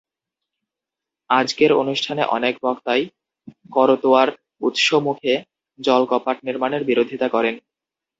আজকের 1.29 1.71
অনুষ্ঠানে 1.73 2.23
অনেক 2.27 2.53
বক্তাই 2.63 3.03
করতোয়ার 3.71 4.29
উৎসমুখে 4.61 5.33
জলকপাট 5.79 6.37
নির্মাণের 6.43 6.81
বিরোধিতা 6.83 7.27
করেন। 7.29 7.55